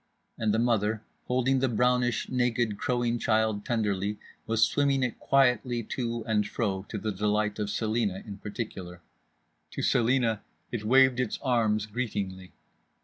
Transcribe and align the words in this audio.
And 0.35 0.51
the 0.51 0.57
mother, 0.57 1.03
holding 1.25 1.59
the 1.59 1.69
brownish, 1.69 2.27
naked, 2.27 2.79
crowing 2.79 3.19
child 3.19 3.63
tenderly, 3.63 4.17
was 4.47 4.63
swimming 4.67 5.03
it 5.03 5.19
quietly 5.19 5.83
to 5.83 6.25
and 6.25 6.47
fro, 6.47 6.87
to 6.89 6.97
the 6.97 7.11
delight 7.11 7.59
of 7.59 7.69
Celina 7.69 8.23
in 8.25 8.39
particular. 8.39 9.03
To 9.69 9.83
Celina 9.83 10.41
it 10.71 10.83
waved 10.83 11.19
its 11.19 11.37
arms 11.43 11.85
greetingly. 11.85 12.51